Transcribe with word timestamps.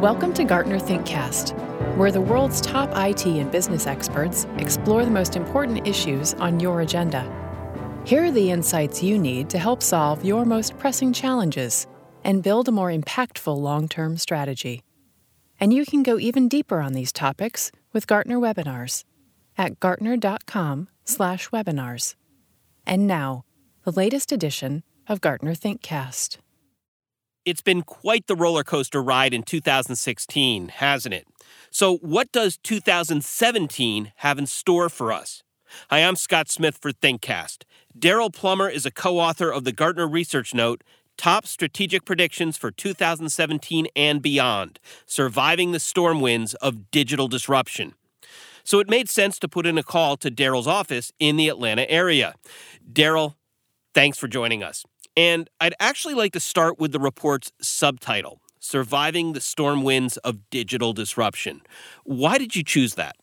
Welcome 0.00 0.32
to 0.34 0.44
Gartner 0.44 0.78
ThinkCast, 0.78 1.96
where 1.96 2.12
the 2.12 2.20
world's 2.20 2.60
top 2.60 2.90
IT 2.94 3.26
and 3.26 3.50
business 3.50 3.88
experts 3.88 4.46
explore 4.56 5.04
the 5.04 5.10
most 5.10 5.34
important 5.34 5.88
issues 5.88 6.34
on 6.34 6.60
your 6.60 6.82
agenda. 6.82 7.24
Here 8.04 8.22
are 8.22 8.30
the 8.30 8.52
insights 8.52 9.02
you 9.02 9.18
need 9.18 9.50
to 9.50 9.58
help 9.58 9.82
solve 9.82 10.24
your 10.24 10.44
most 10.44 10.78
pressing 10.78 11.12
challenges 11.12 11.88
and 12.22 12.44
build 12.44 12.68
a 12.68 12.72
more 12.72 12.92
impactful 12.92 13.58
long-term 13.58 14.18
strategy. 14.18 14.84
And 15.58 15.72
you 15.72 15.84
can 15.84 16.04
go 16.04 16.16
even 16.16 16.46
deeper 16.46 16.80
on 16.80 16.92
these 16.92 17.10
topics 17.10 17.72
with 17.92 18.06
Gartner 18.06 18.38
webinars 18.38 19.02
at 19.56 19.80
gartner.com/webinars. 19.80 22.14
And 22.86 23.06
now, 23.08 23.44
the 23.82 23.90
latest 23.90 24.30
edition 24.30 24.84
of 25.08 25.20
Gartner 25.20 25.56
ThinkCast. 25.56 26.38
It's 27.48 27.62
been 27.62 27.80
quite 27.80 28.26
the 28.26 28.36
roller 28.36 28.62
coaster 28.62 29.02
ride 29.02 29.32
in 29.32 29.42
2016, 29.42 30.68
hasn't 30.68 31.14
it? 31.14 31.26
So, 31.70 31.96
what 31.96 32.30
does 32.30 32.58
2017 32.58 34.12
have 34.16 34.38
in 34.38 34.44
store 34.44 34.90
for 34.90 35.10
us? 35.10 35.42
Hi, 35.88 36.00
I'm 36.00 36.16
Scott 36.16 36.50
Smith 36.50 36.76
for 36.76 36.92
ThinkCast. 36.92 37.62
Daryl 37.98 38.30
Plummer 38.30 38.68
is 38.68 38.84
a 38.84 38.90
co 38.90 39.18
author 39.18 39.50
of 39.50 39.64
the 39.64 39.72
Gartner 39.72 40.06
Research 40.06 40.52
Note 40.52 40.84
Top 41.16 41.46
Strategic 41.46 42.04
Predictions 42.04 42.58
for 42.58 42.70
2017 42.70 43.86
and 43.96 44.20
Beyond 44.20 44.78
Surviving 45.06 45.72
the 45.72 45.80
Storm 45.80 46.20
Winds 46.20 46.52
of 46.56 46.90
Digital 46.90 47.28
Disruption. 47.28 47.94
So 48.62 48.78
it 48.78 48.90
made 48.90 49.08
sense 49.08 49.38
to 49.38 49.48
put 49.48 49.64
in 49.64 49.78
a 49.78 49.82
call 49.82 50.18
to 50.18 50.30
Daryl's 50.30 50.66
office 50.66 51.12
in 51.18 51.38
the 51.38 51.48
Atlanta 51.48 51.90
area. 51.90 52.34
Daryl, 52.92 53.36
thanks 53.94 54.18
for 54.18 54.28
joining 54.28 54.62
us. 54.62 54.84
And 55.18 55.50
I'd 55.60 55.74
actually 55.80 56.14
like 56.14 56.32
to 56.34 56.40
start 56.40 56.78
with 56.78 56.92
the 56.92 57.00
report's 57.00 57.50
subtitle 57.60 58.40
Surviving 58.60 59.32
the 59.32 59.40
Storm 59.40 59.82
Winds 59.82 60.16
of 60.18 60.48
Digital 60.48 60.92
Disruption. 60.92 61.62
Why 62.04 62.38
did 62.38 62.54
you 62.54 62.62
choose 62.62 62.94
that? 62.94 63.16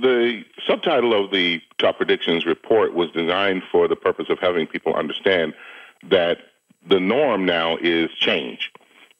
The 0.00 0.44
subtitle 0.64 1.12
of 1.12 1.32
the 1.32 1.60
Top 1.78 1.96
Predictions 1.96 2.46
report 2.46 2.94
was 2.94 3.10
designed 3.10 3.64
for 3.72 3.88
the 3.88 3.96
purpose 3.96 4.26
of 4.28 4.38
having 4.38 4.68
people 4.68 4.94
understand 4.94 5.54
that 6.08 6.38
the 6.88 7.00
norm 7.00 7.44
now 7.44 7.76
is 7.78 8.08
change, 8.20 8.70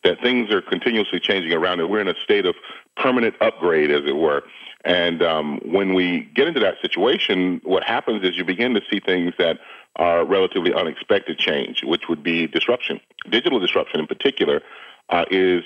that 0.04 0.20
things 0.20 0.52
are 0.52 0.60
continuously 0.60 1.18
changing 1.18 1.52
around 1.52 1.80
it. 1.80 1.90
We're 1.90 2.00
in 2.00 2.06
a 2.06 2.20
state 2.22 2.46
of 2.46 2.54
permanent 2.96 3.34
upgrade, 3.40 3.90
as 3.90 4.02
it 4.06 4.14
were. 4.14 4.44
And 4.84 5.22
um, 5.22 5.60
when 5.64 5.94
we 5.94 6.28
get 6.34 6.46
into 6.46 6.60
that 6.60 6.76
situation, 6.80 7.60
what 7.64 7.82
happens 7.82 8.22
is 8.22 8.36
you 8.36 8.44
begin 8.44 8.74
to 8.74 8.80
see 8.90 9.00
things 9.00 9.34
that 9.38 9.58
are 9.96 10.24
relatively 10.24 10.72
unexpected 10.72 11.38
change, 11.38 11.82
which 11.82 12.08
would 12.08 12.22
be 12.22 12.46
disruption. 12.46 13.00
Digital 13.28 13.58
disruption, 13.58 14.00
in 14.00 14.06
particular, 14.06 14.62
uh, 15.10 15.24
is 15.30 15.64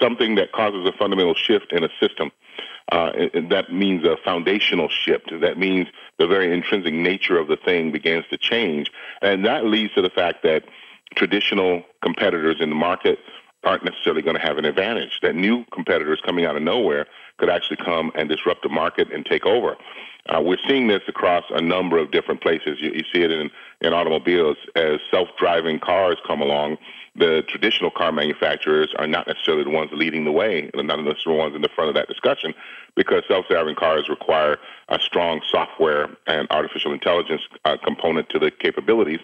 something 0.00 0.34
that 0.34 0.52
causes 0.52 0.86
a 0.86 0.92
fundamental 0.92 1.34
shift 1.34 1.72
in 1.72 1.84
a 1.84 1.88
system. 2.00 2.32
Uh, 2.90 3.12
and 3.34 3.50
that 3.52 3.72
means 3.72 4.04
a 4.04 4.16
foundational 4.24 4.88
shift. 4.88 5.30
That 5.40 5.58
means 5.58 5.88
the 6.18 6.26
very 6.26 6.52
intrinsic 6.52 6.94
nature 6.94 7.38
of 7.38 7.46
the 7.46 7.56
thing 7.56 7.92
begins 7.92 8.24
to 8.30 8.38
change. 8.38 8.90
And 9.20 9.44
that 9.44 9.66
leads 9.66 9.94
to 9.94 10.02
the 10.02 10.10
fact 10.10 10.42
that 10.42 10.64
traditional 11.14 11.82
competitors 12.02 12.56
in 12.60 12.70
the 12.70 12.76
market 12.76 13.18
aren't 13.64 13.84
necessarily 13.84 14.22
going 14.22 14.36
to 14.36 14.42
have 14.42 14.58
an 14.58 14.64
advantage. 14.64 15.18
That 15.22 15.34
new 15.34 15.64
competitors 15.72 16.20
coming 16.24 16.44
out 16.44 16.56
of 16.56 16.62
nowhere 16.62 17.06
could 17.38 17.50
actually 17.50 17.78
come 17.78 18.12
and 18.14 18.28
disrupt 18.28 18.62
the 18.62 18.68
market 18.68 19.12
and 19.12 19.24
take 19.26 19.46
over. 19.46 19.76
Uh, 20.28 20.40
we're 20.42 20.58
seeing 20.68 20.88
this 20.88 21.02
across 21.08 21.44
a 21.50 21.60
number 21.60 21.96
of 21.96 22.10
different 22.10 22.42
places. 22.42 22.78
You, 22.80 22.90
you 22.92 23.04
see 23.12 23.22
it 23.22 23.30
in, 23.30 23.50
in 23.80 23.92
automobiles 23.94 24.58
as 24.76 25.00
self-driving 25.10 25.80
cars 25.80 26.18
come 26.26 26.42
along. 26.42 26.76
The 27.16 27.42
traditional 27.48 27.90
car 27.90 28.12
manufacturers 28.12 28.94
are 28.98 29.06
not 29.06 29.26
necessarily 29.26 29.64
the 29.64 29.70
ones 29.70 29.90
leading 29.92 30.24
the 30.24 30.32
way, 30.32 30.70
and 30.74 30.86
not 30.86 31.02
necessarily 31.02 31.38
the 31.38 31.42
ones 31.44 31.54
in 31.56 31.62
the 31.62 31.68
front 31.70 31.88
of 31.88 31.94
that 31.94 32.08
discussion, 32.08 32.54
because 32.94 33.22
self-driving 33.26 33.74
cars 33.74 34.08
require 34.08 34.58
a 34.88 34.98
strong 35.00 35.40
software 35.50 36.10
and 36.26 36.46
artificial 36.50 36.92
intelligence 36.92 37.42
uh, 37.64 37.76
component 37.82 38.28
to 38.28 38.38
the 38.38 38.50
capabilities. 38.50 39.20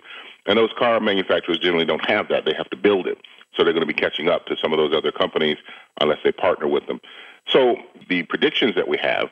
And 0.47 0.59
those 0.59 0.71
car 0.77 0.99
manufacturers 1.01 1.59
generally 1.59 1.85
don't 1.85 2.05
have 2.07 2.29
that. 2.29 2.47
They 2.47 2.55
have 2.55 2.71
to 2.71 2.77
build 2.77 3.07
it. 3.07 3.19
So 3.57 3.65
they're 3.65 3.73
going 3.73 3.87
to 3.87 3.93
be 3.93 3.95
catching 3.95 4.29
up 4.29 4.47
to 4.47 4.57
some 4.61 4.73
of 4.73 4.79
those 4.79 4.95
other 4.95 5.13
companies 5.13 5.57
unless 6.01 6.19
they 6.25 6.33
partner 6.33 6.67
with 6.69 6.87
them. 6.87 7.01
So 7.49 7.77
the 8.09 8.23
predictions 8.25 8.75
that 8.75 8.89
we 8.89 8.99
have 8.99 9.31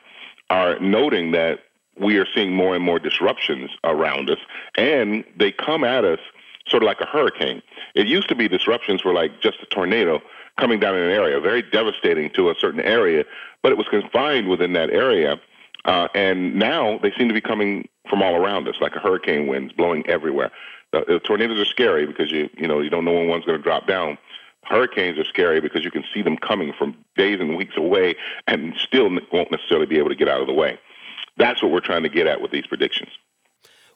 are 0.49 0.79
noting 0.79 1.31
that 1.31 1.59
we 1.99 2.17
are 2.17 2.25
seeing 2.33 2.53
more 2.53 2.75
and 2.75 2.83
more 2.83 2.99
disruptions 2.99 3.71
around 3.83 4.29
us, 4.29 4.39
and 4.77 5.23
they 5.37 5.51
come 5.51 5.83
at 5.83 6.05
us 6.05 6.19
sort 6.67 6.81
of 6.81 6.87
like 6.87 7.01
a 7.01 7.05
hurricane. 7.05 7.61
It 7.93 8.07
used 8.07 8.29
to 8.29 8.35
be 8.35 8.47
disruptions 8.47 9.03
were 9.03 9.13
like 9.13 9.41
just 9.41 9.57
a 9.61 9.65
tornado 9.65 10.21
coming 10.57 10.79
down 10.79 10.95
in 10.95 11.03
an 11.03 11.11
area, 11.11 11.39
very 11.39 11.61
devastating 11.61 12.29
to 12.31 12.49
a 12.49 12.55
certain 12.59 12.79
area, 12.79 13.25
but 13.61 13.71
it 13.71 13.77
was 13.77 13.87
confined 13.87 14.47
within 14.47 14.73
that 14.73 14.89
area. 14.89 15.39
Uh, 15.85 16.07
and 16.15 16.55
now 16.55 16.97
they 16.99 17.11
seem 17.17 17.27
to 17.27 17.33
be 17.33 17.41
coming 17.41 17.87
from 18.09 18.21
all 18.21 18.35
around 18.35 18.67
us, 18.67 18.75
like 18.79 18.95
a 18.95 18.99
hurricane 18.99 19.47
winds 19.47 19.73
blowing 19.73 20.07
everywhere. 20.07 20.51
The 20.93 21.19
tornadoes 21.23 21.59
are 21.59 21.65
scary 21.65 22.05
because 22.05 22.31
you 22.31 22.49
you 22.55 22.67
know 22.67 22.79
you 22.79 22.89
don't 22.89 23.03
know 23.03 23.13
when 23.13 23.27
one's 23.27 23.45
going 23.45 23.57
to 23.57 23.63
drop 23.63 23.87
down. 23.87 24.17
Hurricanes 24.63 25.17
are 25.17 25.25
scary 25.25 25.59
because 25.59 25.83
you 25.83 25.91
can 25.91 26.05
see 26.13 26.21
them 26.21 26.37
coming 26.37 26.71
from 26.77 26.95
days 27.17 27.39
and 27.41 27.57
weeks 27.57 27.75
away 27.75 28.15
and 28.47 28.73
still 28.77 29.09
won't 29.33 29.51
necessarily 29.51 29.85
be 29.85 29.97
able 29.97 30.09
to 30.09 30.15
get 30.15 30.29
out 30.29 30.39
of 30.39 30.47
the 30.47 30.53
way. 30.53 30.79
That's 31.35 31.61
what 31.61 31.71
we're 31.71 31.81
trying 31.81 32.03
to 32.03 32.09
get 32.09 32.27
at 32.27 32.39
with 32.39 32.51
these 32.51 32.65
predictions. 32.65 33.09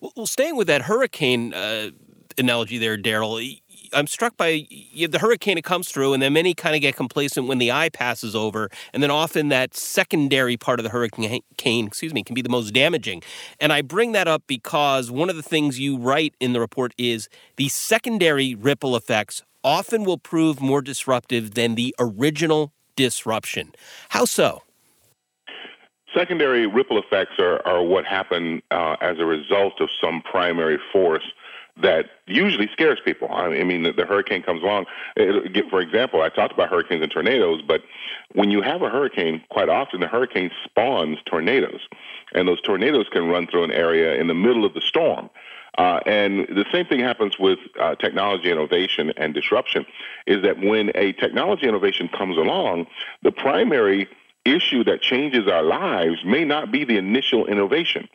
Well, 0.01 0.25
staying 0.25 0.57
with 0.57 0.67
that 0.67 0.81
hurricane 0.81 1.53
uh, 1.53 1.91
analogy 2.37 2.77
there, 2.77 2.97
Daryl, 2.97 3.61
I'm 3.93 4.07
struck 4.07 4.37
by 4.37 4.65
the 4.69 5.19
hurricane 5.19 5.57
it 5.57 5.63
comes 5.63 5.89
through, 5.89 6.13
and 6.13 6.21
then 6.21 6.33
many 6.33 6.53
kind 6.53 6.75
of 6.75 6.81
get 6.81 6.95
complacent 6.95 7.47
when 7.47 7.57
the 7.57 7.71
eye 7.71 7.89
passes 7.89 8.35
over, 8.35 8.69
and 8.93 9.01
then 9.01 9.11
often 9.11 9.49
that 9.49 9.75
secondary 9.75 10.57
part 10.57 10.79
of 10.79 10.83
the 10.83 10.89
hurricane, 10.89 11.87
excuse 11.87 12.13
me, 12.13 12.23
can 12.23 12.33
be 12.33 12.41
the 12.41 12.49
most 12.49 12.71
damaging. 12.73 13.21
And 13.59 13.73
I 13.73 13.81
bring 13.81 14.11
that 14.13 14.27
up 14.27 14.43
because 14.47 15.11
one 15.11 15.29
of 15.29 15.35
the 15.35 15.43
things 15.43 15.79
you 15.79 15.97
write 15.97 16.33
in 16.39 16.53
the 16.53 16.59
report 16.59 16.93
is 16.97 17.29
the 17.55 17.69
secondary 17.69 18.55
ripple 18.55 18.95
effects 18.95 19.43
often 19.63 20.03
will 20.03 20.17
prove 20.17 20.61
more 20.61 20.81
disruptive 20.81 21.55
than 21.55 21.75
the 21.75 21.93
original 21.99 22.71
disruption. 22.95 23.73
How 24.09 24.25
so? 24.25 24.63
Secondary 26.15 26.65
ripple 26.65 26.97
effects 26.97 27.33
are, 27.37 27.65
are 27.67 27.83
what 27.83 28.05
happen 28.05 28.61
uh, 28.71 28.95
as 29.01 29.19
a 29.19 29.25
result 29.25 29.73
of 29.81 29.89
some 30.01 30.21
primary 30.21 30.79
force 30.91 31.23
that 31.81 32.05
usually 32.25 32.69
scares 32.73 32.99
people. 33.03 33.29
I 33.31 33.63
mean, 33.63 33.83
the, 33.83 33.91
the 33.91 34.05
hurricane 34.05 34.43
comes 34.43 34.63
along. 34.63 34.85
It, 35.15 35.69
for 35.69 35.81
example, 35.81 36.21
I 36.21 36.29
talked 36.29 36.53
about 36.53 36.69
hurricanes 36.69 37.01
and 37.01 37.11
tornadoes, 37.11 37.61
but 37.61 37.81
when 38.33 38.49
you 38.49 38.61
have 38.61 38.81
a 38.81 38.89
hurricane, 38.89 39.43
quite 39.49 39.69
often 39.69 39.99
the 39.99 40.07
hurricane 40.07 40.51
spawns 40.63 41.17
tornadoes, 41.25 41.81
and 42.33 42.47
those 42.47 42.61
tornadoes 42.61 43.07
can 43.11 43.27
run 43.27 43.47
through 43.47 43.63
an 43.63 43.71
area 43.71 44.15
in 44.15 44.27
the 44.27 44.33
middle 44.33 44.65
of 44.65 44.73
the 44.73 44.81
storm. 44.81 45.29
Uh, 45.77 45.99
and 46.07 46.47
the 46.47 46.65
same 46.71 46.87
thing 46.87 46.99
happens 46.99 47.37
with 47.37 47.59
uh, 47.79 47.93
technology 47.95 48.49
innovation 48.49 49.13
and 49.15 49.35
disruption 49.35 49.85
is 50.25 50.41
that 50.41 50.59
when 50.59 50.91
a 50.95 51.13
technology 51.13 51.67
innovation 51.67 52.09
comes 52.09 52.35
along, 52.35 52.87
the 53.21 53.31
primary 53.31 54.07
issue 54.43 54.83
that 54.83 55.01
changes 55.01 55.47
our 55.47 55.61
lives 55.61 56.17
may 56.25 56.43
not 56.43 56.71
be 56.71 56.83
the 56.83 56.97
initial 56.97 57.45
innovation. 57.45 58.07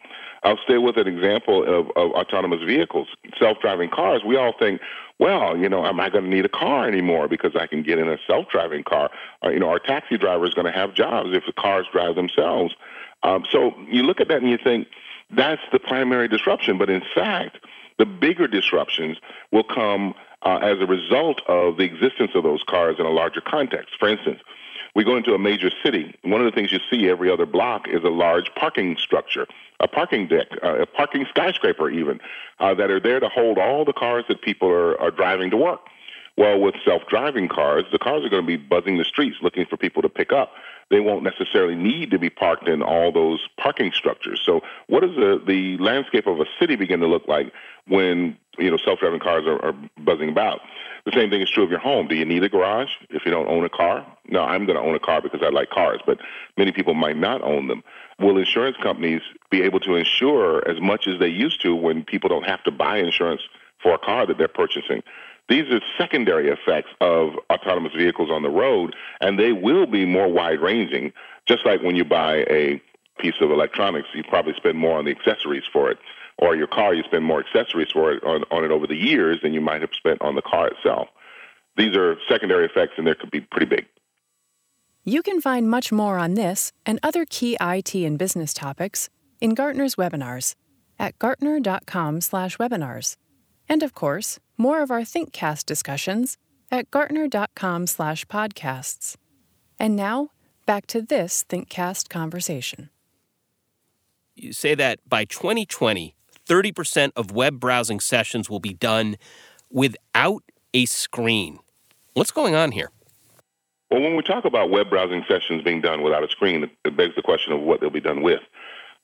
I'll 0.45 0.59
stay 0.65 0.79
with 0.79 0.97
an 0.97 1.07
example 1.07 1.63
of, 1.63 1.87
of 1.97 2.13
autonomous 2.13 2.63
vehicles, 2.63 3.09
self-driving 3.39 3.91
cars. 3.91 4.23
We 4.25 4.37
all 4.37 4.53
think, 4.59 4.81
well, 5.19 5.57
you 5.57 5.69
know, 5.69 5.87
am 5.87 6.01
I 6.01 6.11
going 6.11 6.25
to 6.25 6.31
need 6.31 6.45
a 6.45 6.49
car 6.49 6.89
anymore 6.89 7.29
because 7.29 7.55
I 7.55 7.67
can 7.67 7.83
get 7.83 7.99
in 7.99 8.09
a 8.09 8.19
self-driving 8.27 8.85
car? 8.85 9.11
Or, 9.43 9.51
uh, 9.51 9.53
you 9.53 9.61
know, 9.61 9.69
our 9.69 9.79
taxi 9.79 10.19
driver 10.19 10.45
is 10.45 10.55
going 10.55 10.67
to 10.67 10.73
have 10.73 10.95
jobs 10.95 11.31
if 11.33 11.45
the 11.47 11.53
cars 11.53 11.87
drive 11.93 12.17
themselves. 12.17 12.75
Um, 13.23 13.45
so 13.51 13.73
you 13.89 14.03
look 14.03 14.21
at 14.21 14.29
that 14.29 14.43
and 14.43 14.51
you 14.51 14.59
think, 14.59 14.89
that's 15.31 15.63
the 15.73 15.79
primary 15.79 16.29
disruption. 16.29 16.77
But 16.77 16.91
in 16.91 17.03
fact, 17.15 17.59
the 17.99 18.07
bigger 18.07 18.49
disruptions 18.49 19.19
will 19.53 19.65
come 19.65 20.15
uh, 20.43 20.59
as 20.61 20.81
a 20.81 20.87
result 20.87 21.41
of 21.47 21.77
the 21.77 21.85
existence 21.85 22.33
of 22.35 22.43
those 22.43 22.63
cars 22.69 22.97
in 22.99 23.07
a 23.07 23.11
larger 23.11 23.41
context. 23.41 23.95
For 23.99 24.09
instance, 24.09 24.41
we 24.95 25.05
go 25.05 25.17
into 25.17 25.35
a 25.35 25.39
major 25.39 25.71
city. 25.83 26.15
One 26.23 26.41
of 26.41 26.47
the 26.47 26.53
things 26.53 26.73
you 26.73 26.81
see 26.91 27.09
every 27.09 27.31
other 27.31 27.47
block 27.47 27.89
is 27.89 28.03
a 28.05 28.11
large 28.11 28.51
parking 28.55 28.97
structure, 28.99 29.47
a 29.83 29.89
parking 29.89 30.29
deck, 30.29 30.47
uh, 30.63 30.83
a 30.83 30.87
parking 30.87 31.27
skyscraper, 31.29 31.91
even, 31.91 32.21
uh, 32.61 32.75
that 32.75 32.91
are 32.91 33.01
there 33.01 33.21
to 33.21 33.29
hold 33.29 33.59
all 33.59 33.85
the 33.85 33.93
cars 33.93 34.25
that 34.29 34.41
people 34.43 34.69
are, 34.69 35.01
are 35.01 35.11
driving 35.11 35.51
to 35.51 35.57
work. 35.57 35.81
Well, 36.37 36.59
with 36.61 36.77
self 36.85 37.03
driving 37.09 37.49
cars, 37.49 37.85
the 37.93 37.99
cars 37.99 38.25
are 38.25 38.31
going 38.31 38.43
to 38.43 38.47
be 38.47 38.57
buzzing 38.57 38.97
the 38.97 39.05
streets 39.05 39.37
looking 39.43 39.67
for 39.67 39.77
people 39.77 40.01
to 40.01 40.09
pick 40.09 40.33
up 40.33 40.53
they 40.93 41.01
won't 41.01 41.25
necessarily 41.25 41.75
need 41.75 42.11
to 42.11 42.19
be 42.19 42.29
parked 42.29 42.69
in 42.69 42.83
all 42.83 43.11
those 43.11 43.49
parking 43.57 43.93
structures. 43.93 44.41
So, 44.45 44.61
what 44.89 45.01
does 45.01 45.17
the, 45.17 45.43
the 45.45 45.79
landscape 45.79 46.27
of 46.27 46.39
a 46.39 46.45
city 46.61 46.77
begin 46.77 47.01
to 47.01 47.07
look 47.07 47.27
like 47.27 47.51
when 47.89 48.37
you 48.59 48.71
know 48.71 48.77
self-driving 48.77 49.21
cars 49.21 49.47
are, 49.47 49.65
are 49.65 49.75
buzzing 49.99 50.29
about? 50.29 50.61
The 51.07 51.13
same 51.13 51.31
thing 51.31 51.41
is 51.41 51.51
true 51.51 51.65
of 51.65 51.71
your 51.71 51.81
home. 51.81 52.07
Do 52.07 52.15
you 52.15 52.27
need 52.27 52.45
a 52.45 52.49
garage 52.49 52.91
if 53.11 53.25
you 53.25 53.33
don't 53.33 53.49
own 53.49 53.65
a 53.65 53.71
car? 53.71 54.07
No, 54.29 54.43
I'm 54.43 54.67
going 54.67 54.79
to 54.79 54.85
own 54.85 54.95
a 54.95 55.01
car 55.01 55.21
because 55.21 55.41
I 55.43 55.49
like 55.49 55.71
cars, 55.71 56.01
but 56.07 56.19
many 56.57 56.71
people 56.71 56.95
might 56.95 57.17
not 57.17 57.43
own 57.43 57.67
them. 57.67 57.83
Will 58.23 58.39
insurance 58.39 58.77
companies 58.81 59.21
be 59.51 59.63
able 59.63 59.81
to 59.81 59.97
insure 59.97 60.67
as 60.71 60.81
much 60.81 61.09
as 61.09 61.19
they 61.19 61.27
used 61.27 61.61
to 61.63 61.75
when 61.75 62.05
people 62.05 62.29
don't 62.29 62.47
have 62.47 62.63
to 62.65 62.71
buy 62.71 62.99
insurance 62.99 63.43
for 63.83 63.95
a 63.95 63.99
car 63.99 64.27
that 64.27 64.39
they're 64.39 64.47
purchasing? 64.47 65.03
These 65.49 65.69
are 65.73 65.81
secondary 65.99 66.49
effects 66.49 66.91
of 67.01 67.33
autonomous 67.51 67.93
vehicles 67.95 68.31
on 68.31 68.43
the 68.43 68.49
road, 68.49 68.95
and 69.21 69.41
they 69.41 69.51
will 69.51 69.87
be 69.87 70.07
more 70.07 70.29
wide 70.29 70.61
ranging. 70.61 71.13
Just 71.47 71.67
like 71.67 71.83
when 71.83 71.97
you 71.97 72.05
buy 72.05 72.45
a 72.49 72.81
piece 73.19 73.35
of 73.41 73.51
electronics, 73.51 74.09
you 74.15 74.23
probably 74.23 74.55
spend 74.55 74.79
more 74.79 74.99
on 74.99 75.05
the 75.05 75.11
accessories 75.11 75.65
for 75.73 75.91
it. 75.91 75.99
Or 76.39 76.55
your 76.55 76.69
car, 76.69 76.95
you 76.95 77.03
spend 77.03 77.25
more 77.25 77.41
accessories 77.41 77.91
for 77.91 78.13
it 78.13 78.23
on, 78.23 78.45
on 78.53 78.65
it 78.65 78.71
over 78.71 78.87
the 78.87 78.97
years 78.97 79.41
than 79.43 79.53
you 79.53 79.61
might 79.61 79.81
have 79.81 79.91
spent 79.95 80.23
on 80.23 80.37
the 80.37 80.43
car 80.43 80.69
itself. 80.69 81.09
These 81.77 81.97
are 81.97 82.17
secondary 82.29 82.67
effects, 82.67 82.95
and 82.99 83.07
they 83.07 83.15
could 83.15 83.33
be 83.33 83.41
pretty 83.41 83.67
big. 83.67 83.87
You 85.05 85.21
can 85.21 85.41
find 85.41 85.69
much 85.69 85.91
more 85.91 86.17
on 86.17 86.35
this 86.35 86.71
and 86.87 87.01
other 87.03 87.27
key 87.29 87.57
IT 87.61 87.93
and 87.93 88.17
business 88.17 88.55
topics 88.55 89.09
in 89.41 89.55
Gartner's 89.55 89.97
webinars 89.97 90.55
at 90.97 91.19
gartner.com/webinars. 91.19 93.17
And 93.69 93.83
of 93.83 93.95
course, 93.95 94.39
more 94.57 94.81
of 94.81 94.93
our 94.93 95.01
ThinkCast 95.01 95.67
discussions 95.67 96.39
at 96.71 96.89
gartner.com/podcasts. 96.93 99.17
And 99.81 99.97
now, 99.97 100.29
back 100.67 100.87
to 100.87 101.03
this 101.03 101.45
ThinkCast 101.49 102.09
conversation. 102.09 102.91
You 104.37 104.53
say 104.53 104.77
that 104.77 105.01
by 105.09 105.25
2020, 105.25 106.15
30% 106.47 107.11
of 107.17 107.33
web 107.33 107.59
browsing 107.59 107.99
sessions 107.99 108.49
will 108.49 108.61
be 108.61 108.75
done 108.75 109.17
without 109.69 110.45
a 110.73 110.87
screen. 110.87 111.59
What's 112.13 112.31
going 112.31 112.55
on 112.55 112.71
here? 112.71 112.93
Well, 113.93 114.01
when 114.01 114.17
we 114.17 114.23
talk 114.23 114.47
about 114.47 114.71
web 114.71 114.89
browsing 114.89 115.23
sessions 115.29 115.63
being 115.63 115.83
done 115.83 116.03
without 116.03 116.25
a 116.25 116.29
screen, 116.29 116.71
it 116.83 116.97
begs 116.97 117.15
the 117.15 117.21
question 117.21 117.53
of 117.53 117.61
what 117.61 117.81
they'll 117.83 117.91
be 117.91 118.01
done 118.01 118.23
with. 118.23 118.41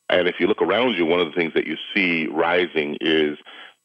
And 0.08 0.26
if 0.26 0.40
you 0.40 0.46
look 0.46 0.62
around 0.62 0.96
you, 0.96 1.04
one 1.04 1.20
of 1.20 1.26
the 1.26 1.34
things 1.34 1.52
that 1.52 1.66
you 1.66 1.76
see 1.94 2.26
rising 2.26 2.96
is 3.02 3.36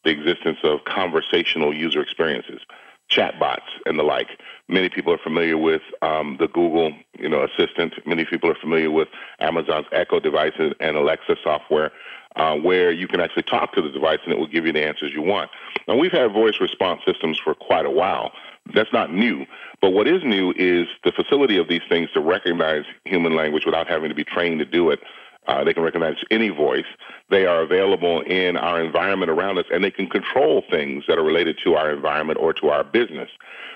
the 0.04 0.10
existence 0.10 0.56
of 0.64 0.84
conversational 0.86 1.74
user 1.74 2.00
experiences, 2.00 2.62
chatbots 3.10 3.68
and 3.86 3.98
the 3.98 4.02
like. 4.02 4.28
Many 4.68 4.88
people 4.88 5.12
are 5.12 5.18
familiar 5.18 5.58
with 5.58 5.82
um, 6.02 6.36
the 6.40 6.48
Google, 6.48 6.92
you 7.18 7.28
know, 7.28 7.44
Assistant. 7.44 7.94
Many 8.06 8.24
people 8.24 8.50
are 8.50 8.54
familiar 8.54 8.90
with 8.90 9.08
Amazon's 9.40 9.86
Echo 9.92 10.20
devices 10.20 10.72
and 10.80 10.96
Alexa 10.96 11.36
software, 11.42 11.92
uh, 12.36 12.56
where 12.56 12.90
you 12.90 13.06
can 13.06 13.20
actually 13.20 13.42
talk 13.42 13.74
to 13.74 13.82
the 13.82 13.90
device 13.90 14.20
and 14.24 14.32
it 14.32 14.38
will 14.38 14.46
give 14.46 14.66
you 14.66 14.72
the 14.72 14.82
answers 14.82 15.12
you 15.12 15.22
want. 15.22 15.50
Now, 15.86 15.96
we've 15.96 16.12
had 16.12 16.32
voice 16.32 16.60
response 16.60 17.02
systems 17.06 17.38
for 17.38 17.54
quite 17.54 17.86
a 17.86 17.90
while. 17.90 18.32
That's 18.72 18.92
not 18.92 19.12
new. 19.12 19.44
But 19.80 19.90
what 19.90 20.08
is 20.08 20.24
new 20.24 20.54
is 20.56 20.86
the 21.04 21.12
facility 21.12 21.58
of 21.58 21.68
these 21.68 21.82
things 21.88 22.10
to 22.12 22.20
recognize 22.20 22.84
human 23.04 23.36
language 23.36 23.66
without 23.66 23.86
having 23.86 24.08
to 24.08 24.14
be 24.14 24.24
trained 24.24 24.60
to 24.60 24.64
do 24.64 24.90
it. 24.90 25.00
Uh, 25.46 25.62
they 25.62 25.74
can 25.74 25.82
recognize 25.82 26.16
any 26.30 26.48
voice. 26.48 26.86
They 27.30 27.46
are 27.46 27.62
available 27.62 28.22
in 28.22 28.56
our 28.56 28.82
environment 28.82 29.30
around 29.30 29.58
us, 29.58 29.66
and 29.72 29.84
they 29.84 29.90
can 29.90 30.08
control 30.08 30.62
things 30.70 31.04
that 31.06 31.18
are 31.18 31.24
related 31.24 31.58
to 31.64 31.74
our 31.74 31.90
environment 31.90 32.38
or 32.40 32.52
to 32.54 32.68
our 32.68 32.84
business. 32.84 33.30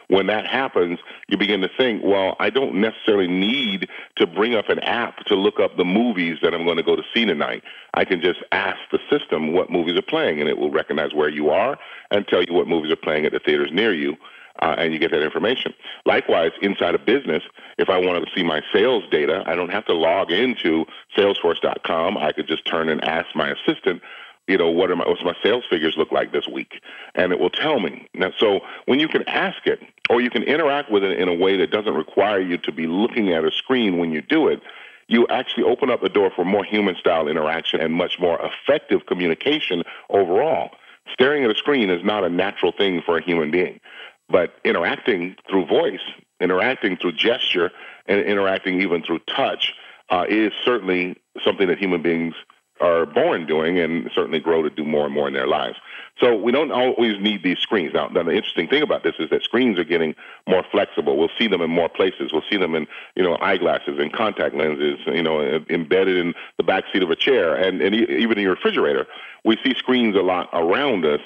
When 0.09 0.27
that 0.29 0.47
happens, 0.47 0.99
you 1.29 1.37
begin 1.37 1.61
to 1.61 1.69
think, 1.77 2.03
well, 2.03 2.37
I 2.41 2.49
don't 2.49 2.77
necessarily 2.77 3.29
need 3.29 3.89
to 4.17 4.27
bring 4.27 4.55
up 4.55 4.71
an 4.71 4.79
app 4.79 5.25
to 5.27 5.35
look 5.35 5.61
up 5.61 5.77
the 5.77 5.85
movies 5.85 6.39
that 6.43 6.55
I'm 6.55 6.65
going 6.65 6.79
to 6.79 6.83
go 6.83 6.97
to 6.97 7.03
see 7.13 7.27
tonight. 7.27 7.63
I 7.93 8.07
can 8.07 8.23
just 8.23 8.41
ask 8.51 8.79
the 8.91 9.01
system 9.11 9.53
what 9.53 9.71
movies 9.71 9.99
are 9.99 10.03
playing, 10.03 10.41
and 10.41 10.49
it 10.49 10.57
will 10.57 10.71
recognize 10.71 11.13
where 11.13 11.29
you 11.29 11.51
are 11.51 11.79
and 12.11 12.27
tell 12.27 12.43
you 12.43 12.55
what 12.55 12.67
movies 12.67 12.91
are 12.91 12.97
playing 12.97 13.27
at 13.27 13.33
the 13.33 13.39
theaters 13.39 13.71
near 13.71 13.93
you 13.93 14.17
uh, 14.61 14.75
and 14.79 14.93
you 14.93 14.99
get 14.99 15.11
that 15.11 15.23
information. 15.23 15.75
Likewise, 16.05 16.53
inside 16.63 16.95
a 16.95 16.99
business, 16.99 17.43
if 17.79 17.89
I 17.89 17.99
want 17.99 18.25
to 18.25 18.31
see 18.35 18.43
my 18.43 18.63
sales 18.73 19.05
data, 19.11 19.43
I 19.47 19.55
don't 19.55 19.71
have 19.71 19.87
to 19.87 19.95
log 19.95 20.31
into 20.31 20.85
Salesforce.com. 21.17 22.19
I 22.19 22.33
could 22.33 22.47
just 22.47 22.67
turn 22.67 22.89
and 22.89 23.03
ask 23.05 23.35
my 23.35 23.51
assistant, 23.51 24.03
you 24.47 24.57
know, 24.57 24.71
what 24.71 24.91
are 24.91 24.97
my 24.97 25.07
what's 25.07 25.23
my 25.23 25.37
sales 25.43 25.65
figures 25.69 25.95
look 25.97 26.11
like 26.11 26.33
this 26.33 26.49
week, 26.49 26.81
and 27.15 27.33
it 27.33 27.39
will 27.39 27.51
tell 27.51 27.81
me. 27.81 28.09
Now, 28.15 28.33
so 28.39 28.61
when 28.87 28.99
you 28.99 29.09
can 29.09 29.29
ask 29.29 29.67
it, 29.67 29.81
or 30.09 30.21
you 30.21 30.31
can 30.31 30.43
interact 30.43 30.91
with 30.91 31.05
it 31.05 31.19
in 31.19 31.29
a 31.29 31.35
way 31.35 31.57
that 31.59 31.71
doesn't 31.71 31.95
require 31.95 32.41
you 32.41 32.57
to 32.59 32.73
be 32.73 32.87
looking 32.87 33.33
at 33.33 33.45
a 33.45 33.51
screen 33.51 33.99
when 33.99 34.11
you 34.11 34.23
do 34.23 34.49
it, 34.49 34.63
you 35.07 35.27
actually 35.29 35.65
open 35.65 35.91
up 35.91 36.01
the 36.01 36.09
door 36.09 36.31
for 36.35 36.45
more 36.45 36.65
human 36.65 36.97
style 36.97 37.29
interaction 37.29 37.81
and 37.81 37.95
much 37.95 38.19
more 38.19 38.41
effective 38.41 39.07
communication 39.07 39.83
overall. 40.11 40.71
Staring 41.13 41.45
at 41.45 41.51
a 41.51 41.55
screen 41.55 41.91
is 41.91 42.05
not 42.05 42.25
a 42.25 42.29
natural 42.29 42.73
thing 42.73 43.03
for 43.05 43.17
a 43.17 43.23
human 43.23 43.51
being. 43.51 43.81
But 44.31 44.55
interacting 44.65 45.37
through 45.49 45.67
voice, 45.67 46.01
interacting 46.41 46.97
through 46.97 47.13
gesture, 47.13 47.71
and 48.07 48.21
interacting 48.21 48.81
even 48.81 49.03
through 49.03 49.21
touch 49.21 49.75
uh, 50.11 50.25
is 50.29 50.53
certainly 50.65 51.17
something 51.45 51.69
that 51.69 51.79
human 51.79 52.03
beings 52.03 52.35
are 52.81 53.07
born 53.07 53.47
doing 53.47 53.79
and 53.79 54.09
certainly 54.15 54.39
grow 54.39 54.63
to 54.63 54.71
do 54.71 54.85
more 54.85 55.07
and 55.07 55.15
more 55.15 55.27
in 55.27 55.35
their 55.35 55.47
lives. 55.47 55.77
So 56.21 56.37
we 56.37 56.53
don't 56.53 56.71
always 56.71 57.21
need 57.21 57.43
these 57.43 57.59
screens. 57.59 57.93
Now, 57.95 58.09
the 58.09 58.21
interesting 58.21 58.69
thing 58.69 58.83
about 58.83 59.03
this 59.03 59.15
is 59.19 59.31
that 59.31 59.43
screens 59.43 59.79
are 59.79 59.85
getting 59.85 60.15
more 60.49 60.65
flexible. 60.71 61.17
We'll 61.17 61.31
see 61.39 61.47
them 61.47 61.61
in 61.61 61.71
more 61.71 61.89
places. 61.89 62.33
We'll 62.33 62.45
see 62.51 62.57
them 62.57 62.75
in, 62.75 62.87
you 63.15 63.23
know, 63.23 63.37
eyeglasses 63.41 63.99
and 63.99 64.13
contact 64.13 64.55
lenses, 64.55 64.99
you 65.07 65.23
know, 65.23 65.41
embedded 65.69 66.17
in 66.19 66.35
the 66.57 66.65
back 66.65 66.85
seat 66.93 67.03
of 67.03 67.11
a 67.11 67.17
chair 67.17 67.55
and, 67.55 67.81
and 67.81 67.95
even 67.95 68.39
in 68.39 68.45
your 68.45 68.55
refrigerator. 68.55 69.07
We 69.45 69.57
see 69.65 69.75
screens 69.75 70.17
a 70.17 70.23
lot 70.23 70.49
around 70.53 71.05
us 71.05 71.21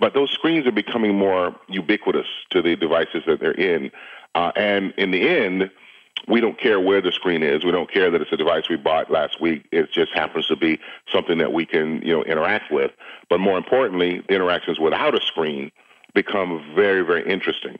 but 0.00 0.14
those 0.14 0.30
screens 0.32 0.66
are 0.66 0.72
becoming 0.72 1.16
more 1.16 1.54
ubiquitous 1.68 2.26
to 2.50 2.62
the 2.62 2.74
devices 2.74 3.22
that 3.26 3.38
they're 3.38 3.52
in. 3.52 3.92
Uh, 4.34 4.50
and 4.56 4.92
in 4.96 5.10
the 5.10 5.28
end, 5.28 5.70
we 6.26 6.40
don't 6.40 6.58
care 6.58 6.80
where 6.80 7.00
the 7.00 7.12
screen 7.12 7.42
is. 7.42 7.64
We 7.64 7.70
don't 7.70 7.90
care 7.90 8.10
that 8.10 8.20
it's 8.20 8.32
a 8.32 8.36
device 8.36 8.68
we 8.68 8.76
bought 8.76 9.10
last 9.10 9.40
week. 9.40 9.66
It 9.72 9.92
just 9.92 10.12
happens 10.12 10.46
to 10.48 10.56
be 10.56 10.78
something 11.12 11.38
that 11.38 11.52
we 11.52 11.66
can, 11.66 12.02
you 12.02 12.14
know, 12.14 12.24
interact 12.24 12.72
with. 12.72 12.92
But 13.28 13.40
more 13.40 13.58
importantly, 13.58 14.22
the 14.26 14.34
interactions 14.34 14.78
without 14.78 15.14
a 15.14 15.20
screen 15.20 15.70
become 16.14 16.72
very, 16.74 17.02
very 17.02 17.28
interesting. 17.28 17.78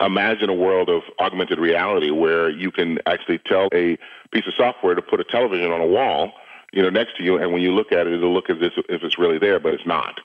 Imagine 0.00 0.48
a 0.48 0.54
world 0.54 0.88
of 0.88 1.02
augmented 1.18 1.58
reality 1.58 2.10
where 2.10 2.48
you 2.48 2.70
can 2.70 2.98
actually 3.06 3.38
tell 3.38 3.68
a 3.74 3.98
piece 4.32 4.46
of 4.46 4.54
software 4.56 4.94
to 4.94 5.02
put 5.02 5.20
a 5.20 5.24
television 5.24 5.70
on 5.70 5.80
a 5.80 5.86
wall, 5.86 6.32
you 6.72 6.82
know, 6.82 6.90
next 6.90 7.16
to 7.18 7.22
you, 7.22 7.36
and 7.36 7.52
when 7.52 7.60
you 7.60 7.74
look 7.74 7.92
at 7.92 8.06
it, 8.06 8.14
it'll 8.14 8.32
look 8.32 8.48
as 8.48 8.56
if 8.60 9.02
it's 9.02 9.18
really 9.18 9.38
there, 9.38 9.60
but 9.60 9.74
it's 9.74 9.86
not. 9.86 10.20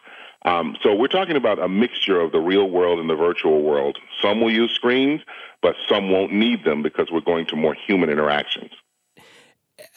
Um, 0.45 0.77
so 0.83 0.93
we're 0.93 1.07
talking 1.07 1.35
about 1.35 1.59
a 1.59 1.67
mixture 1.67 2.19
of 2.19 2.31
the 2.31 2.39
real 2.39 2.69
world 2.69 2.99
and 2.99 3.09
the 3.09 3.15
virtual 3.15 3.63
world. 3.63 3.97
Some 4.21 4.41
will 4.41 4.51
use 4.51 4.71
screens, 4.71 5.21
but 5.61 5.75
some 5.89 6.11
won't 6.11 6.31
need 6.31 6.63
them 6.63 6.83
because 6.83 7.09
we're 7.11 7.21
going 7.21 7.47
to 7.47 7.55
more 7.55 7.73
human 7.73 8.09
interactions. 8.09 8.71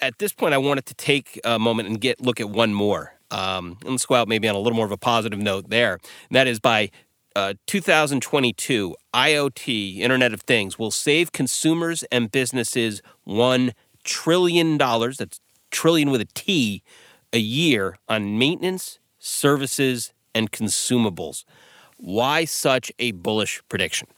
At 0.01 0.19
this 0.19 0.33
point, 0.33 0.55
I 0.55 0.59
wanted 0.59 0.87
to 0.87 0.95
take 0.95 1.39
a 1.45 1.59
moment 1.59 1.89
and 1.89 2.01
get 2.01 2.21
look 2.21 2.41
at 2.41 2.49
one 2.49 2.73
more. 2.73 3.13
Um, 3.31 3.77
let's 3.85 4.07
go 4.07 4.15
out 4.15 4.27
maybe 4.27 4.49
on 4.49 4.55
a 4.55 4.59
little 4.59 4.77
more 4.77 4.87
of 4.87 4.93
a 4.93 4.97
positive 4.97 5.39
note 5.39 5.69
there. 5.69 5.95
And 6.31 6.37
that 6.37 6.47
is 6.47 6.59
by 6.59 6.91
uh, 7.37 7.55
2022, 7.67 8.97
IoT, 9.15 9.99
Internet 9.99 10.33
of 10.33 10.41
Things, 10.41 10.79
will 10.79 10.91
save 10.91 11.31
consumers 11.31 12.05
and 12.05 12.33
businesses 12.33 13.03
$1 13.29 13.75
trillion, 14.03 14.79
that's 14.79 15.41
trillion 15.71 16.11
with 16.11 16.23
a 16.23 16.29
T, 16.35 16.83
a 17.33 17.39
year 17.39 17.99
on 18.09 18.39
maintenance, 18.39 18.99
services, 19.19 20.15
and 20.35 20.51
consumables. 20.51 21.45
Why 21.97 22.45
such 22.45 22.93
a 22.99 23.13
bullish 23.13 23.63
prediction? 23.69 24.09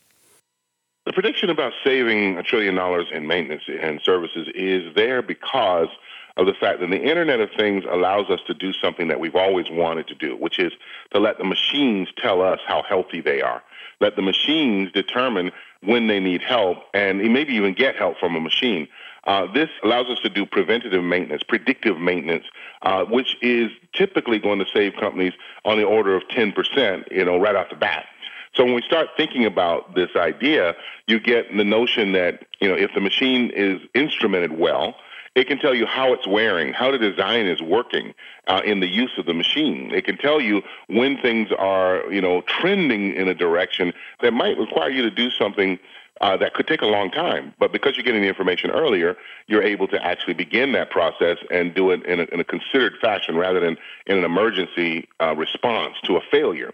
The 1.06 1.12
prediction 1.12 1.48
about 1.50 1.72
saving 1.82 2.36
a 2.36 2.42
trillion 2.42 2.74
dollars 2.74 3.06
in 3.12 3.26
maintenance 3.26 3.62
and 3.68 4.00
services 4.04 4.48
is 4.54 4.94
there 4.94 5.22
because 5.22 5.88
of 6.36 6.46
the 6.46 6.54
fact 6.54 6.80
that 6.80 6.90
the 6.90 7.02
Internet 7.02 7.40
of 7.40 7.50
Things 7.56 7.84
allows 7.90 8.30
us 8.30 8.40
to 8.46 8.54
do 8.54 8.72
something 8.72 9.08
that 9.08 9.18
we've 9.18 9.34
always 9.34 9.66
wanted 9.70 10.06
to 10.08 10.14
do, 10.14 10.36
which 10.36 10.58
is 10.58 10.72
to 11.12 11.18
let 11.18 11.38
the 11.38 11.44
machines 11.44 12.08
tell 12.16 12.42
us 12.42 12.60
how 12.66 12.82
healthy 12.82 13.20
they 13.20 13.42
are. 13.42 13.62
Let 14.00 14.16
the 14.16 14.22
machines 14.22 14.92
determine 14.92 15.52
when 15.82 16.06
they 16.06 16.20
need 16.20 16.42
help 16.42 16.78
and 16.94 17.18
maybe 17.18 17.54
even 17.54 17.74
get 17.74 17.96
help 17.96 18.18
from 18.18 18.36
a 18.36 18.40
machine. 18.40 18.88
Uh, 19.24 19.52
this 19.52 19.68
allows 19.82 20.06
us 20.06 20.18
to 20.22 20.28
do 20.28 20.46
preventative 20.46 21.02
maintenance, 21.04 21.42
predictive 21.42 21.98
maintenance, 21.98 22.44
uh, 22.82 23.04
which 23.04 23.36
is 23.42 23.70
typically 23.92 24.38
going 24.38 24.58
to 24.58 24.66
save 24.72 24.94
companies 24.94 25.32
on 25.64 25.76
the 25.76 25.84
order 25.84 26.16
of 26.16 26.22
10%, 26.28 27.10
you 27.10 27.24
know, 27.24 27.38
right 27.38 27.54
off 27.54 27.68
the 27.70 27.76
bat. 27.76 28.06
So 28.54 28.64
when 28.64 28.74
we 28.74 28.82
start 28.82 29.08
thinking 29.16 29.44
about 29.44 29.94
this 29.94 30.10
idea, 30.16 30.74
you 31.06 31.20
get 31.20 31.54
the 31.56 31.64
notion 31.64 32.12
that, 32.12 32.46
you 32.60 32.68
know, 32.68 32.74
if 32.74 32.92
the 32.94 33.00
machine 33.00 33.50
is 33.54 33.80
instrumented 33.94 34.58
well, 34.58 34.96
it 35.36 35.46
can 35.46 35.58
tell 35.58 35.74
you 35.74 35.86
how 35.86 36.12
it's 36.12 36.26
wearing, 36.26 36.72
how 36.72 36.90
the 36.90 36.98
design 36.98 37.46
is 37.46 37.62
working 37.62 38.14
uh, 38.48 38.62
in 38.64 38.80
the 38.80 38.88
use 38.88 39.12
of 39.16 39.26
the 39.26 39.34
machine. 39.34 39.92
It 39.94 40.04
can 40.04 40.16
tell 40.16 40.40
you 40.40 40.62
when 40.88 41.18
things 41.18 41.50
are, 41.56 42.02
you 42.10 42.20
know, 42.20 42.42
trending 42.42 43.14
in 43.14 43.28
a 43.28 43.34
direction 43.34 43.92
that 44.22 44.32
might 44.32 44.58
require 44.58 44.90
you 44.90 45.02
to 45.02 45.10
do 45.10 45.30
something 45.30 45.78
uh, 46.20 46.36
that 46.36 46.54
could 46.54 46.66
take 46.66 46.82
a 46.82 46.86
long 46.86 47.10
time. 47.10 47.54
But 47.58 47.72
because 47.72 47.96
you're 47.96 48.04
getting 48.04 48.22
the 48.22 48.28
information 48.28 48.70
earlier, 48.70 49.16
you're 49.46 49.62
able 49.62 49.88
to 49.88 50.04
actually 50.04 50.34
begin 50.34 50.72
that 50.72 50.90
process 50.90 51.38
and 51.50 51.74
do 51.74 51.90
it 51.90 52.04
in 52.04 52.20
a, 52.20 52.24
in 52.24 52.40
a 52.40 52.44
considered 52.44 52.94
fashion 53.00 53.36
rather 53.36 53.60
than 53.60 53.76
in 54.06 54.18
an 54.18 54.24
emergency 54.24 55.08
uh, 55.20 55.34
response 55.34 55.94
to 56.04 56.16
a 56.16 56.20
failure. 56.30 56.72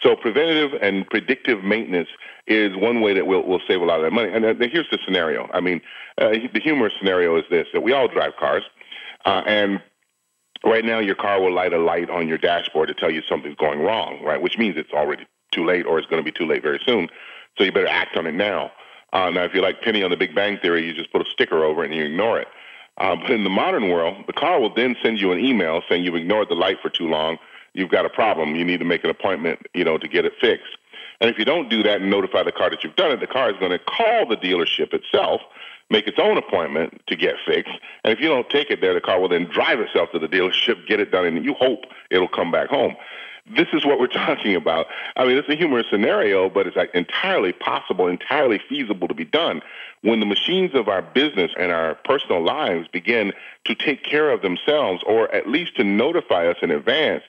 So 0.00 0.14
preventative 0.14 0.78
and 0.82 1.06
predictive 1.08 1.64
maintenance 1.64 2.08
is 2.46 2.76
one 2.76 3.00
way 3.00 3.14
that 3.14 3.26
we'll, 3.26 3.46
we'll 3.46 3.62
save 3.66 3.80
a 3.80 3.84
lot 3.84 3.98
of 3.98 4.04
that 4.04 4.12
money. 4.12 4.30
And 4.32 4.44
uh, 4.44 4.54
here's 4.68 4.88
the 4.90 4.98
scenario. 5.04 5.48
I 5.52 5.60
mean, 5.60 5.80
uh, 6.18 6.30
the 6.52 6.60
humorous 6.62 6.92
scenario 6.98 7.36
is 7.36 7.44
this, 7.50 7.66
that 7.72 7.82
we 7.82 7.92
all 7.92 8.08
drive 8.08 8.36
cars, 8.38 8.62
uh, 9.24 9.42
and 9.46 9.82
right 10.64 10.84
now 10.84 10.98
your 10.98 11.14
car 11.14 11.40
will 11.40 11.52
light 11.52 11.72
a 11.72 11.78
light 11.78 12.10
on 12.10 12.28
your 12.28 12.38
dashboard 12.38 12.88
to 12.88 12.94
tell 12.94 13.10
you 13.10 13.22
something's 13.22 13.56
going 13.56 13.80
wrong, 13.80 14.22
right, 14.22 14.40
which 14.40 14.58
means 14.58 14.76
it's 14.76 14.92
already 14.92 15.26
too 15.50 15.64
late 15.64 15.86
or 15.86 15.98
it's 15.98 16.06
going 16.08 16.22
to 16.22 16.24
be 16.24 16.36
too 16.36 16.46
late 16.46 16.62
very 16.62 16.80
soon. 16.84 17.08
So 17.56 17.64
you 17.64 17.72
better 17.72 17.86
act 17.86 18.16
on 18.16 18.26
it 18.26 18.34
now. 18.34 18.70
Uh, 19.12 19.30
now, 19.30 19.44
if 19.44 19.54
you're 19.54 19.62
like 19.62 19.82
Penny 19.82 20.02
on 20.02 20.10
the 20.10 20.16
Big 20.16 20.34
Bang 20.34 20.58
Theory, 20.58 20.84
you 20.86 20.92
just 20.92 21.12
put 21.12 21.20
a 21.20 21.30
sticker 21.30 21.64
over 21.64 21.84
it 21.84 21.90
and 21.90 21.94
you 21.94 22.04
ignore 22.04 22.38
it. 22.40 22.48
Uh, 22.98 23.14
but 23.14 23.30
in 23.30 23.44
the 23.44 23.50
modern 23.50 23.90
world, 23.90 24.16
the 24.26 24.32
car 24.32 24.60
will 24.60 24.74
then 24.74 24.96
send 25.02 25.20
you 25.20 25.32
an 25.32 25.38
email 25.38 25.82
saying 25.88 26.04
you've 26.04 26.14
ignored 26.14 26.48
the 26.48 26.54
light 26.54 26.78
for 26.80 26.88
too 26.88 27.06
long. 27.06 27.38
You've 27.74 27.90
got 27.90 28.06
a 28.06 28.08
problem. 28.08 28.56
You 28.56 28.64
need 28.64 28.78
to 28.78 28.86
make 28.86 29.04
an 29.04 29.10
appointment, 29.10 29.66
you 29.74 29.84
know, 29.84 29.98
to 29.98 30.08
get 30.08 30.24
it 30.24 30.32
fixed. 30.40 30.78
And 31.20 31.30
if 31.30 31.38
you 31.38 31.44
don't 31.44 31.68
do 31.68 31.82
that 31.82 32.00
and 32.00 32.10
notify 32.10 32.42
the 32.42 32.52
car 32.52 32.70
that 32.70 32.82
you've 32.82 32.96
done 32.96 33.10
it, 33.10 33.20
the 33.20 33.26
car 33.26 33.50
is 33.50 33.56
going 33.58 33.72
to 33.72 33.78
call 33.78 34.26
the 34.26 34.36
dealership 34.36 34.92
itself, 34.92 35.40
make 35.90 36.06
its 36.06 36.18
own 36.18 36.36
appointment 36.36 37.02
to 37.06 37.16
get 37.16 37.36
fixed. 37.46 37.72
And 38.04 38.12
if 38.12 38.20
you 38.20 38.28
don't 38.28 38.48
take 38.48 38.70
it 38.70 38.80
there, 38.80 38.94
the 38.94 39.00
car 39.00 39.20
will 39.20 39.28
then 39.28 39.44
drive 39.44 39.80
itself 39.80 40.10
to 40.12 40.18
the 40.18 40.28
dealership, 40.28 40.86
get 40.86 41.00
it 41.00 41.10
done, 41.10 41.26
and 41.26 41.44
you 41.44 41.54
hope 41.54 41.84
it'll 42.10 42.28
come 42.28 42.50
back 42.50 42.68
home. 42.68 42.96
This 43.54 43.68
is 43.72 43.84
what 43.84 44.00
we're 44.00 44.06
talking 44.26 44.54
about. 44.54 44.86
I 45.16 45.24
mean, 45.24 45.36
it's 45.36 45.48
a 45.48 45.54
humorous 45.54 45.86
scenario, 45.90 46.48
but 46.48 46.66
it's 46.66 46.76
entirely 46.94 47.52
possible, 47.52 48.06
entirely 48.06 48.60
feasible 48.68 49.08
to 49.08 49.14
be 49.14 49.24
done. 49.24 49.62
When 50.02 50.20
the 50.20 50.26
machines 50.26 50.74
of 50.74 50.88
our 50.88 51.02
business 51.02 51.50
and 51.58 51.72
our 51.72 51.94
personal 52.04 52.42
lives 52.42 52.88
begin 52.88 53.32
to 53.64 53.74
take 53.74 54.04
care 54.04 54.30
of 54.30 54.42
themselves, 54.42 55.02
or 55.06 55.32
at 55.34 55.48
least 55.48 55.76
to 55.76 55.84
notify 55.84 56.46
us 56.48 56.56
in 56.62 56.70
advance 56.70 57.22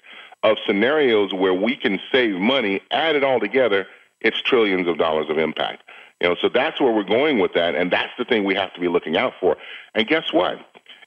of 0.43 0.57
scenarios 0.65 1.33
where 1.33 1.53
we 1.53 1.75
can 1.75 1.99
save 2.11 2.35
money, 2.35 2.81
add 2.91 3.15
it 3.15 3.23
all 3.23 3.39
together, 3.39 3.87
it's 4.21 4.39
trillions 4.41 4.87
of 4.87 4.97
dollars 4.97 5.29
of 5.29 5.37
impact. 5.37 5.83
You 6.21 6.29
know, 6.29 6.35
so 6.41 6.49
that's 6.49 6.81
where 6.81 6.91
we're 6.91 7.03
going 7.03 7.39
with 7.39 7.53
that, 7.53 7.75
and 7.75 7.91
that's 7.91 8.11
the 8.17 8.25
thing 8.25 8.43
we 8.43 8.55
have 8.55 8.73
to 8.73 8.79
be 8.79 8.87
looking 8.87 9.17
out 9.17 9.33
for. 9.39 9.57
And 9.93 10.07
guess 10.07 10.33
what? 10.33 10.57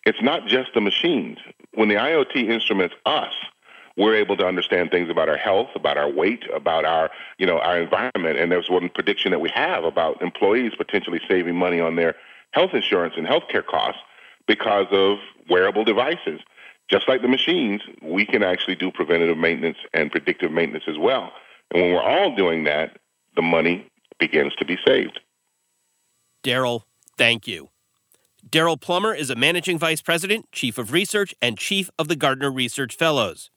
It's 0.06 0.22
not 0.22 0.46
just 0.46 0.72
the 0.74 0.80
machines. 0.80 1.38
When 1.74 1.88
the 1.88 1.96
IoT 1.96 2.48
instruments 2.48 2.94
us, 3.04 3.32
we're 4.00 4.14
able 4.14 4.34
to 4.34 4.46
understand 4.46 4.90
things 4.90 5.10
about 5.10 5.28
our 5.28 5.36
health, 5.36 5.68
about 5.74 5.98
our 5.98 6.08
weight, 6.10 6.42
about 6.54 6.86
our, 6.86 7.10
you 7.36 7.44
know, 7.44 7.58
our 7.58 7.78
environment. 7.78 8.38
And 8.38 8.50
there's 8.50 8.70
one 8.70 8.88
prediction 8.88 9.30
that 9.30 9.40
we 9.40 9.50
have 9.54 9.84
about 9.84 10.22
employees 10.22 10.72
potentially 10.74 11.20
saving 11.28 11.54
money 11.54 11.80
on 11.80 11.96
their 11.96 12.14
health 12.52 12.70
insurance 12.72 13.14
and 13.18 13.26
healthcare 13.26 13.64
costs 13.64 14.00
because 14.46 14.86
of 14.90 15.18
wearable 15.50 15.84
devices. 15.84 16.40
Just 16.90 17.10
like 17.10 17.20
the 17.20 17.28
machines, 17.28 17.82
we 18.02 18.24
can 18.24 18.42
actually 18.42 18.74
do 18.74 18.90
preventative 18.90 19.36
maintenance 19.36 19.76
and 19.92 20.10
predictive 20.10 20.50
maintenance 20.50 20.84
as 20.88 20.96
well. 20.98 21.30
And 21.70 21.82
when 21.82 21.92
we're 21.92 22.02
all 22.02 22.34
doing 22.34 22.64
that, 22.64 22.96
the 23.36 23.42
money 23.42 23.86
begins 24.18 24.54
to 24.56 24.64
be 24.64 24.78
saved. 24.84 25.20
Daryl, 26.42 26.84
thank 27.18 27.46
you. 27.46 27.68
Daryl 28.48 28.80
Plummer 28.80 29.14
is 29.14 29.28
a 29.28 29.36
managing 29.36 29.78
vice 29.78 30.00
president, 30.00 30.50
chief 30.52 30.78
of 30.78 30.90
research, 30.90 31.34
and 31.42 31.58
chief 31.58 31.90
of 31.98 32.08
the 32.08 32.16
Gartner 32.16 32.50
Research 32.50 32.96
Fellows. 32.96 33.50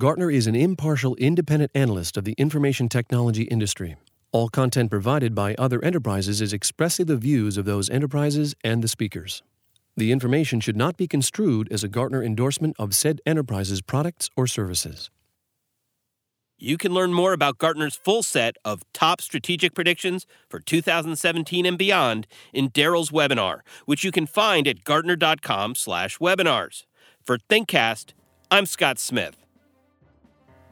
Gartner 0.00 0.30
is 0.30 0.46
an 0.46 0.56
impartial, 0.56 1.14
independent 1.16 1.70
analyst 1.74 2.16
of 2.16 2.24
the 2.24 2.34
information 2.38 2.88
technology 2.88 3.42
industry. 3.42 3.96
All 4.32 4.48
content 4.48 4.90
provided 4.90 5.34
by 5.34 5.54
other 5.56 5.84
enterprises 5.84 6.40
is 6.40 6.52
expressly 6.52 7.04
the 7.04 7.16
views 7.16 7.58
of 7.58 7.66
those 7.66 7.90
enterprises 7.90 8.54
and 8.64 8.82
the 8.82 8.88
speakers. 8.88 9.42
The 9.96 10.10
information 10.10 10.60
should 10.60 10.76
not 10.76 10.96
be 10.96 11.06
construed 11.06 11.70
as 11.70 11.84
a 11.84 11.88
Gartner 11.88 12.24
endorsement 12.24 12.74
of 12.78 12.94
said 12.94 13.20
enterprise's 13.26 13.82
products 13.82 14.30
or 14.34 14.46
services. 14.46 15.10
You 16.58 16.78
can 16.78 16.94
learn 16.94 17.12
more 17.12 17.34
about 17.34 17.58
Gartner's 17.58 17.94
full 17.94 18.22
set 18.22 18.56
of 18.64 18.82
top 18.94 19.20
strategic 19.20 19.74
predictions 19.74 20.26
for 20.48 20.58
2017 20.58 21.66
and 21.66 21.76
beyond 21.76 22.26
in 22.54 22.70
Daryl's 22.70 23.10
webinar, 23.10 23.60
which 23.84 24.04
you 24.04 24.10
can 24.10 24.26
find 24.26 24.66
at 24.66 24.84
gartner.com/webinars. 24.84 26.84
For 27.22 27.36
ThinkCast, 27.36 28.12
I'm 28.50 28.66
Scott 28.66 28.98
Smith. 28.98 29.41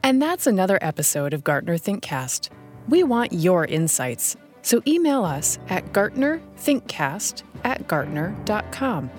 And 0.03 0.21
that's 0.21 0.47
another 0.47 0.79
episode 0.81 1.33
of 1.33 1.43
Gartner 1.43 1.77
ThinkCast. 1.77 2.49
We 2.87 3.03
want 3.03 3.33
your 3.33 3.65
insights, 3.65 4.35
so 4.61 4.81
email 4.87 5.23
us 5.23 5.59
at 5.69 5.93
gartnerthinkcast 5.93 7.43
at 7.63 7.87
gartner.com. 7.87 9.11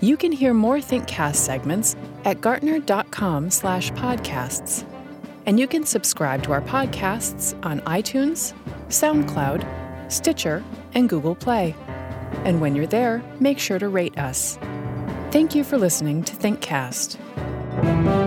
You 0.00 0.16
can 0.16 0.32
hear 0.32 0.54
more 0.54 0.76
ThinkCast 0.76 1.36
segments 1.36 1.96
at 2.24 2.40
gartner.com 2.40 3.50
slash 3.50 3.90
podcasts. 3.92 4.86
And 5.46 5.58
you 5.58 5.66
can 5.66 5.84
subscribe 5.84 6.42
to 6.44 6.52
our 6.52 6.62
podcasts 6.62 7.58
on 7.64 7.80
iTunes, 7.80 8.54
SoundCloud, 8.88 10.10
Stitcher, 10.10 10.62
and 10.94 11.08
Google 11.08 11.34
Play. 11.34 11.74
And 12.44 12.60
when 12.60 12.74
you're 12.74 12.86
there, 12.86 13.22
make 13.40 13.58
sure 13.58 13.78
to 13.78 13.88
rate 13.88 14.18
us. 14.18 14.58
Thank 15.30 15.54
you 15.54 15.64
for 15.64 15.78
listening 15.78 16.22
to 16.24 16.36
ThinkCast. 16.36 18.23